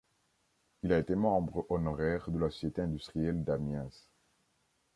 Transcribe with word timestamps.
Il 0.81 0.91
a 0.93 0.97
été 0.97 1.13
membre 1.13 1.63
honoraire 1.69 2.31
de 2.31 2.39
la 2.39 2.49
Société 2.49 2.81
industrielle 2.81 3.43
d’Amiens. 3.43 3.91